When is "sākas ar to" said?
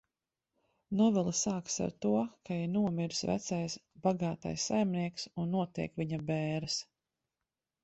1.39-2.13